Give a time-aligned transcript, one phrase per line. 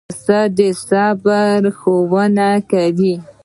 [0.09, 3.15] پسه د صبر ښوونه کوي.